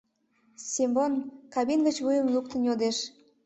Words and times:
—Семон 0.71 1.13
кабин 1.53 1.79
гыч 1.87 1.97
вуйым 2.03 2.27
луктын 2.33 2.61
йодеш. 2.67 2.97